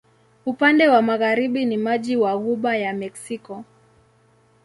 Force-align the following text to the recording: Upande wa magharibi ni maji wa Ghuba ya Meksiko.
Upande 0.45 0.87
wa 0.87 1.01
magharibi 1.01 1.65
ni 1.65 1.77
maji 1.77 2.15
wa 2.15 2.37
Ghuba 2.37 2.75
ya 2.77 2.93
Meksiko. 2.93 3.65